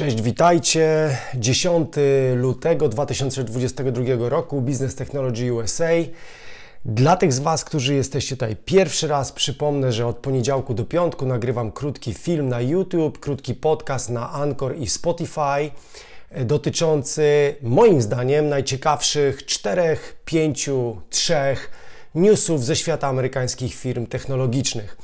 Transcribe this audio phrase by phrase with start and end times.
[0.00, 1.16] Cześć, witajcie.
[1.34, 1.94] 10
[2.36, 5.90] lutego 2022 roku Business Technology USA.
[6.84, 11.26] Dla tych z Was, którzy jesteście tutaj pierwszy raz, przypomnę, że od poniedziałku do piątku
[11.26, 15.70] nagrywam krótki film na YouTube, krótki podcast na Anchor i Spotify
[16.44, 21.70] dotyczący moim zdaniem najciekawszych czterech, pięciu, trzech
[22.14, 24.96] newsów ze świata amerykańskich firm technologicznych.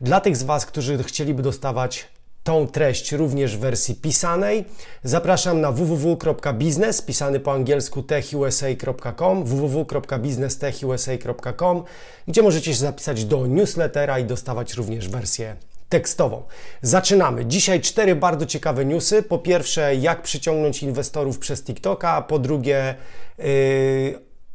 [0.00, 2.13] Dla tych z Was, którzy chcieliby dostawać
[2.44, 4.64] tą treść również w wersji pisanej.
[5.02, 11.84] Zapraszam na www.biznes, pisany po angielsku techusa.com, www.businesstechusa.com,
[12.28, 15.56] gdzie możecie się zapisać do newslettera i dostawać również wersję
[15.88, 16.42] tekstową.
[16.82, 17.46] Zaczynamy.
[17.46, 19.22] Dzisiaj cztery bardzo ciekawe newsy.
[19.22, 22.94] Po pierwsze, jak przyciągnąć inwestorów przez TikToka, po drugie,
[23.38, 23.44] yy,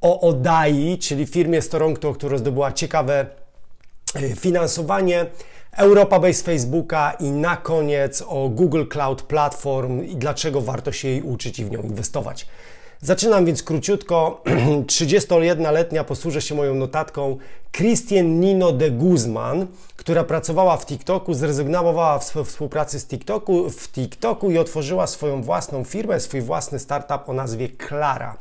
[0.02, 3.26] o Odai, czyli firmie z Toronto, która zdobyła ciekawe
[4.16, 5.26] yy, finansowanie.
[5.80, 11.22] Europa Base Facebooka i na koniec o Google Cloud Platform i dlaczego warto się jej
[11.22, 12.48] uczyć i w nią inwestować.
[13.02, 14.44] Zaczynam więc króciutko.
[14.86, 17.38] 31-letnia posłużę się moją notatką
[17.72, 24.52] Christian Nino de Guzman, która pracowała w TikToku, zrezygnowała w współpracy z TikToku, w TikToku
[24.52, 28.38] i otworzyła swoją własną firmę, swój własny startup o nazwie Klara.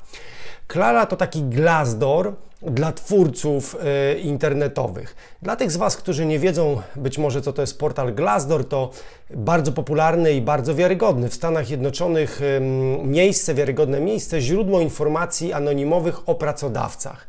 [0.68, 3.76] Klara to taki Glassdoor, dla twórców
[4.16, 5.16] y, internetowych.
[5.42, 8.90] Dla tych z Was, którzy nie wiedzą być może co to jest portal Glassdoor, to
[9.30, 12.60] bardzo popularny i bardzo wiarygodny w Stanach Zjednoczonych y,
[13.04, 17.26] miejsce, wiarygodne miejsce, źródło informacji anonimowych o pracodawcach.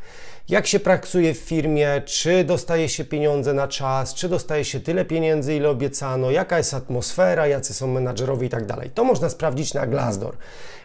[0.50, 5.06] Jak się pracuje w firmie, czy dostaje się pieniądze na czas, czy dostaje się tyle
[5.06, 8.90] pieniędzy, ile obiecano, jaka jest atmosfera, jacy są menadżerowie i tak dalej.
[8.90, 10.36] To można sprawdzić na Glassdoor.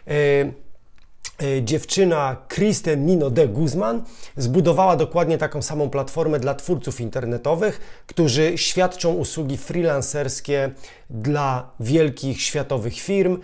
[0.07, 0.64] Y,
[1.61, 4.03] dziewczyna Kristen Nino de Guzman
[4.37, 10.71] zbudowała dokładnie taką samą platformę dla twórców internetowych, którzy świadczą usługi freelancerskie
[11.09, 13.39] dla wielkich światowych firm,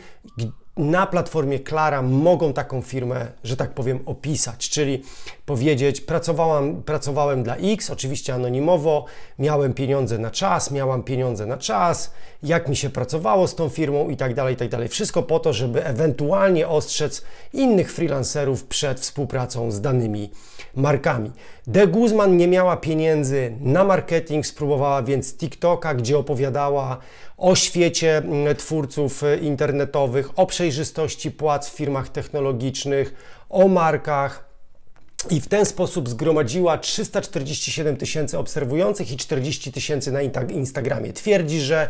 [0.77, 5.03] na platformie Klara mogą taką firmę, że tak powiem, opisać, czyli
[5.45, 9.05] powiedzieć: pracowałam, pracowałem dla X, oczywiście anonimowo,
[9.39, 12.13] miałem pieniądze na czas, miałam pieniądze na czas,
[12.43, 14.87] jak mi się pracowało z tą firmą i tak dalej, i tak dalej.
[14.87, 20.31] Wszystko po to, żeby ewentualnie ostrzec innych freelancerów przed współpracą z danymi
[20.75, 21.31] markami.
[21.67, 26.97] De Guzman nie miała pieniędzy na marketing, spróbowała więc TikToka, gdzie opowiadała
[27.41, 33.13] o świecie mm, twórców e, internetowych, o przejrzystości płac w firmach technologicznych,
[33.49, 34.51] o markach.
[35.29, 41.13] I w ten sposób zgromadziła 347 tysięcy obserwujących i 40 tysięcy na Instagramie.
[41.13, 41.89] Twierdzi, że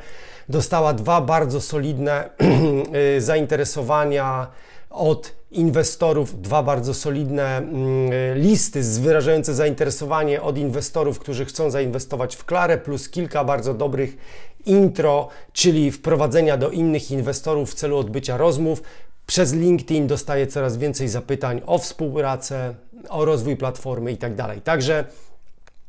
[0.49, 4.47] dostała dwa bardzo solidne e, zainteresowania
[4.89, 12.45] od inwestorów, dwa bardzo solidne mm, listy wyrażające zainteresowanie od inwestorów, którzy chcą zainwestować w
[12.45, 14.17] Klarę, plus kilka bardzo dobrych
[14.65, 18.83] intro, czyli wprowadzenia do innych inwestorów w celu odbycia rozmów.
[19.27, 22.75] Przez LinkedIn dostaję coraz więcej zapytań o współpracę,
[23.09, 24.35] o rozwój platformy itd.
[24.35, 25.05] Tak Także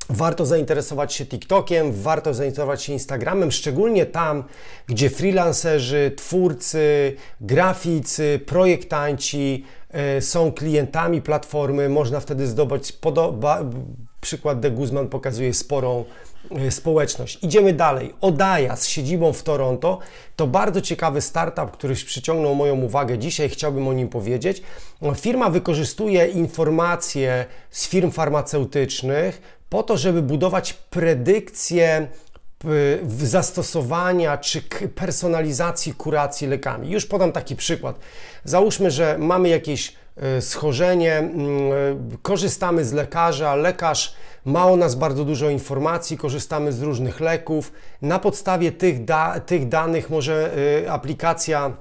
[0.08, 4.44] Warto zainteresować się TikTokiem, warto zainteresować się Instagramem, szczególnie tam,
[4.86, 9.64] gdzie freelancerzy, twórcy, graficy, projektanci
[10.18, 11.88] y, są klientami platformy.
[11.88, 12.92] Można wtedy zdobyć,
[14.20, 16.04] przykład De Guzman pokazuje sporą
[16.70, 17.38] społeczność.
[17.42, 18.14] Idziemy dalej.
[18.20, 19.98] Odaja z siedzibą w Toronto
[20.36, 24.62] to bardzo ciekawy startup, który przyciągnął moją uwagę dzisiaj, chciałbym o nim powiedzieć.
[25.16, 32.08] Firma wykorzystuje informacje z firm farmaceutycznych, po to, żeby budować predykcje
[33.08, 34.62] zastosowania czy
[34.94, 36.90] personalizacji kuracji lekami.
[36.90, 37.98] Już podam taki przykład.
[38.44, 39.92] Załóżmy, że mamy jakieś e,
[40.40, 44.14] schorzenie, mm, e, korzystamy z lekarza, lekarz
[44.44, 47.72] ma o nas bardzo dużo informacji, korzystamy z różnych leków.
[48.02, 50.50] Na podstawie tych, da tych danych może
[50.84, 51.76] e, aplikacja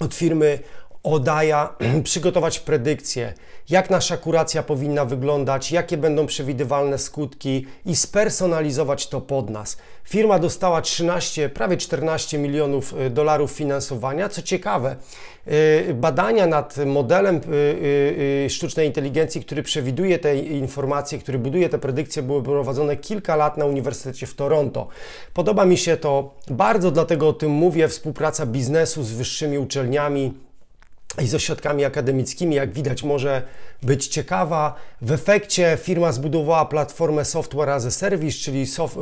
[0.00, 0.58] od firmy
[1.04, 3.34] Odaja przygotować predykcje,
[3.70, 9.76] jak nasza kuracja powinna wyglądać, jakie będą przewidywalne skutki i spersonalizować to pod nas.
[10.04, 14.28] Firma dostała 13, prawie 14 milionów y, dolarów finansowania.
[14.28, 14.96] Co ciekawe,
[15.48, 22.22] y, badania nad modelem y, sztucznej inteligencji, który przewiduje te informacje, który buduje te predykcje,
[22.22, 24.88] były prowadzone kilka lat na Uniwersytecie w Toronto.
[25.34, 27.88] Podoba mi się to bardzo, dlatego o tym mówię.
[27.88, 30.34] Współpraca biznesu z wyższymi uczelniami
[31.22, 33.42] i z ośrodkami akademickimi, jak widać, może
[33.82, 34.74] być ciekawa.
[35.02, 38.96] W efekcie firma zbudowała platformę Software as a Service, czyli, soft,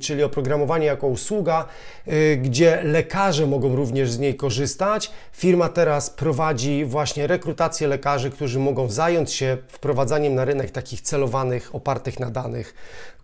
[0.00, 1.64] czyli oprogramowanie jako usługa,
[2.08, 5.10] y, gdzie lekarze mogą również z niej korzystać.
[5.32, 11.74] Firma teraz prowadzi właśnie rekrutację lekarzy, którzy mogą zająć się wprowadzaniem na rynek takich celowanych,
[11.74, 12.74] opartych na danych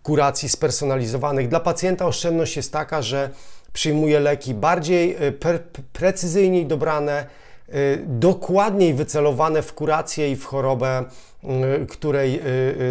[0.03, 1.47] kuracji spersonalizowanych.
[1.47, 3.29] Dla pacjenta oszczędność jest taka, że
[3.73, 5.59] przyjmuje leki bardziej e, pre
[5.93, 7.25] precyzyjniej dobrane,
[8.05, 11.03] dokładniej wycelowane w kurację i w chorobę,
[11.89, 12.41] której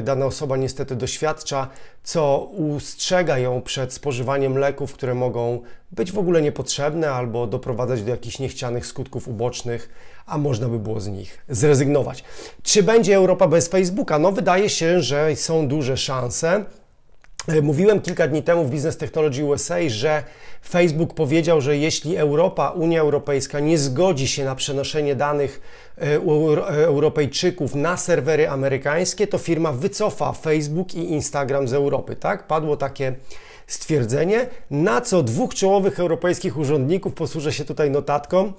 [0.02, 1.68] dana osoba niestety doświadcza,
[2.02, 5.60] co ustrzega ją przed spożywaniem leków, które mogą
[5.92, 9.88] być w ogóle niepotrzebne albo doprowadzać do jakichś niechcianych skutków ubocznych,
[10.26, 12.24] a można by było z nich zrezygnować.
[12.62, 14.18] Czy będzie Europa bez Facebooka?
[14.18, 16.64] No, wydaje się, że są duże szanse.
[17.48, 20.22] E, mówiłem kilka dni temu w Business Technology USA, że
[20.68, 25.60] Facebook powiedział, że jeśli Europa, Unia Europejska nie zgodzi się na przenoszenie danych
[25.98, 26.14] e,
[26.84, 32.16] Europejczyków na serwery amerykańskie, to firma wycofa Facebook i Instagram z Europy.
[32.16, 32.46] Tak?
[32.46, 33.14] Padło takie
[33.66, 38.52] stwierdzenie, na co dwóch czołowych europejskich urzędników, posłużę się tutaj notatką,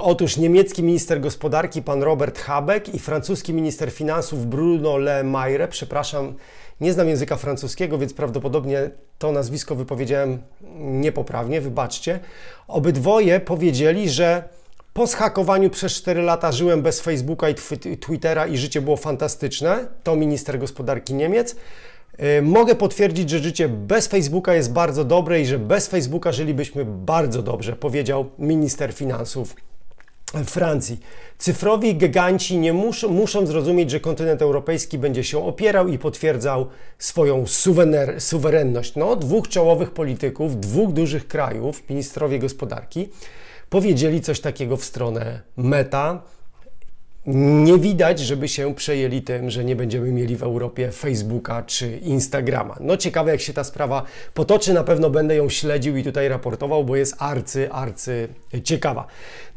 [0.00, 6.34] otóż niemiecki minister gospodarki pan Robert Habeck i francuski minister finansów Bruno Le Maire, przepraszam,
[6.80, 10.42] nie znam języka francuskiego, więc prawdopodobnie to nazwisko wypowiedziałem
[10.78, 12.20] niepoprawnie, wybaczcie.
[12.68, 14.48] Obydwoje powiedzieli, że
[14.92, 17.54] po zhakowaniu przez 4 lata żyłem bez Facebooka i
[18.00, 19.86] Twittera i życie było fantastyczne.
[20.02, 21.56] To minister gospodarki Niemiec.
[22.38, 26.84] Y, mogę potwierdzić, że życie bez Facebooka jest bardzo dobre i że bez Facebooka żylibyśmy
[26.84, 29.67] bardzo dobrze, powiedział minister finansów
[30.46, 31.00] Francji.
[31.38, 36.66] Cyfrowi giganci nie muszą, muszą zrozumieć, że kontynent europejski będzie się opierał i potwierdzał
[36.98, 38.96] swoją suwener, suwerenność.
[38.96, 43.08] No, dwóch czołowych polityków, dwóch dużych krajów, ministrowie gospodarki,
[43.70, 46.22] powiedzieli coś takiego w stronę meta
[47.34, 52.76] nie widać, żeby się przejęli tym, że nie będziemy mieli w Europie Facebooka czy Instagrama.
[52.80, 54.02] No ciekawe, jak się ta sprawa
[54.34, 54.72] potoczy.
[54.72, 58.28] Na pewno będę ją śledził i tutaj raportował, bo jest arcy, arcy
[58.64, 59.06] ciekawa.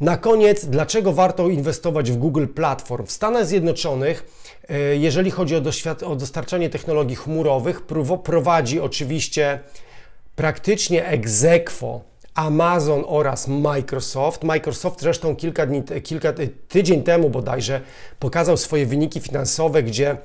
[0.00, 3.06] Na koniec, dlaczego warto inwestować w Google Platform?
[3.06, 4.26] W Stanach Zjednoczonych,
[4.68, 5.60] e, jeżeli chodzi o,
[6.06, 7.82] o dostarczanie technologii chmurowych,
[8.24, 9.60] prowadzi oczywiście
[10.36, 14.44] praktycznie egzekwo Amazon oraz Microsoft.
[14.44, 16.32] Microsoft zresztą kilka dni, kilka,
[16.68, 17.80] tydzień temu bodajże
[18.18, 20.16] pokazał swoje wyniki finansowe, gdzie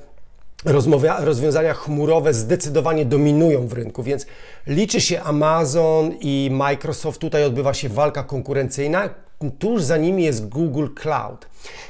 [1.18, 4.26] rozwiązania chmurowe zdecydowanie dominują w rynku, więc
[4.66, 7.20] liczy się Amazon i Microsoft.
[7.20, 9.08] Tutaj odbywa się walka konkurencyjna.
[9.58, 11.46] Tuż za nimi jest Google Cloud.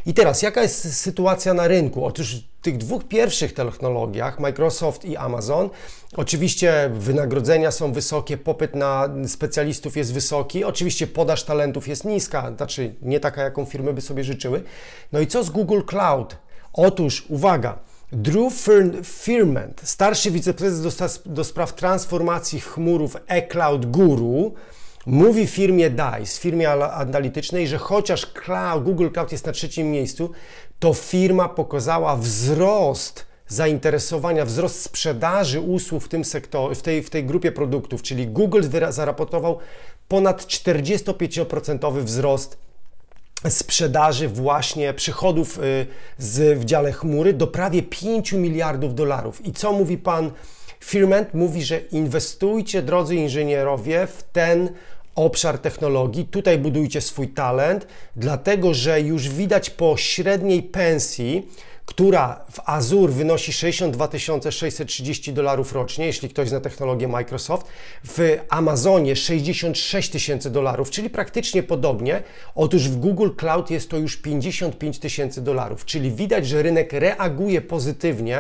[0.07, 2.05] I teraz, jaka jest sytuacja na rynku?
[2.05, 5.71] Otóż w tych dwóch pierwszych technologiach, Microsoft i Amazon,
[6.17, 12.95] oczywiście wynagrodzenia są wysokie, popyt na specjalistów jest wysoki, oczywiście podaż talentów jest niska, znaczy
[13.03, 14.63] nie taka, jaką firmy by sobie życzyły.
[15.13, 16.37] No i co z Google Cloud?
[16.73, 17.79] Otóż, uwaga,
[18.13, 18.69] Drew
[19.05, 24.55] Firment, starszy wiceprezes do, do spraw transformacji chmurów eCloud Guru,
[25.09, 30.31] mówi firmie DICE, firmie analitycznej, że chociaż cloud, Google Cloud jest na trzecim miejscu,
[30.79, 37.25] to firma pokazała wzrost zainteresowania, wzrost sprzedaży usług w tym sektorze, w tej, w tej
[37.25, 39.59] grupie produktów, czyli Google zaraportował
[40.09, 42.59] ponad 45% wzrost
[43.49, 45.87] sprzedaży właśnie przychodów y,
[46.19, 49.47] z, w dziale chmury do prawie 5 miliardów dolarów.
[49.47, 50.31] I co mówi pan
[50.81, 51.35] Firment?
[51.35, 54.69] Mówi, że inwestujcie, drodzy inżynierowie, w ten
[55.19, 57.87] obszar technologii, tutaj budujcie swój talent,
[58.17, 61.49] dlatego że już widać po średniej pensji,
[61.87, 64.09] która w Azure wynosi 62
[64.51, 67.67] 630 dolarów rocznie, jeśli ktoś zna technologię Microsoft,
[68.05, 72.23] w Amazonie 66 tysięcy dolarów, czyli praktycznie podobnie.
[72.55, 77.61] Otóż w Google Cloud jest to już 55 tysięcy dolarów, czyli widać, że rynek reaguje
[77.61, 78.39] pozytywnie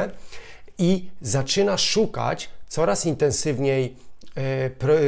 [0.78, 4.07] i zaczyna szukać coraz intensywniej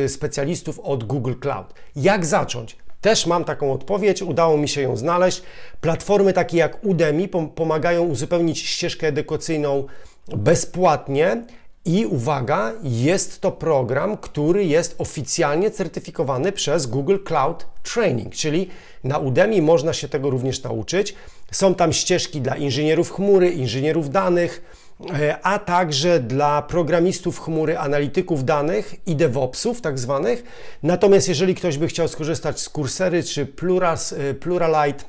[0.08, 1.74] specjalistów od Google Cloud.
[1.96, 2.76] Jak zacząć?
[3.00, 5.42] Też mam taką odpowiedź, udało mi się ją znaleźć.
[5.80, 9.84] Platformy takie jak Udemy pomagają uzupełnić ścieżkę edukacyjną
[10.28, 11.44] bezpłatnie.
[11.84, 18.68] I uwaga, jest to program, który jest oficjalnie certyfikowany przez Google Cloud Training, czyli
[19.04, 21.14] na Udemy można się tego również nauczyć.
[21.52, 24.89] Są tam ścieżki dla inżynierów chmury, inżynierów danych, E,
[25.42, 30.42] a także dla programistów chmury, analityków danych i DevOpsów tak zwanych.
[30.82, 35.04] Natomiast jeżeli ktoś by chciał skorzystać z Kursery czy Pluras, e, Pluralite,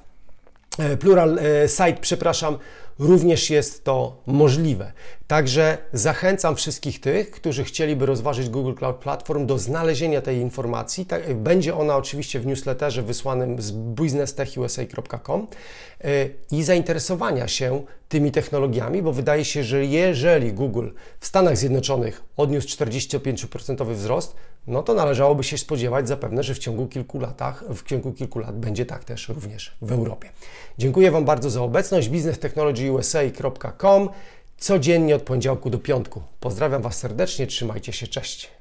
[0.79, 2.57] e, Plural Site, przepraszam,
[2.99, 4.91] również jest to możliwe.
[5.27, 11.05] Także zachęcam wszystkich tych, którzy chcieliby rozważyć Google Cloud Platform do znalezienia tej informacji.
[11.05, 15.47] Tak, będzie ona oczywiście w newsletterze wysłanym z businesstechusa.com
[16.51, 22.67] i zainteresowania się tymi technologiami, bo wydaje się, że jeżeli Google w Stanach Zjednoczonych odniósł
[22.67, 24.35] 45% wzrost,
[24.67, 28.59] no to należałoby się spodziewać zapewne, że w ciągu kilku latach, w ciągu kilku lat
[28.59, 30.29] będzie tak też również w Europie.
[30.77, 32.09] Dziękuję Wam bardzo za obecność.
[32.97, 34.09] biznesetechnologyusa.com
[34.57, 36.23] codziennie od poniedziałku do piątku.
[36.39, 38.51] Pozdrawiam Was serdecznie, trzymajcie się, cześć.